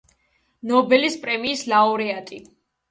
[0.71, 2.45] ნობელის პრემიის ლაურეატი.